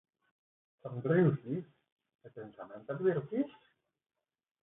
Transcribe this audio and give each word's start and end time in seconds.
Somrius, 0.85 1.35
Jeeves. 1.43 1.67
El 2.29 2.33
pensament 2.39 2.89
et 2.95 3.01
diverteix? 3.03 3.53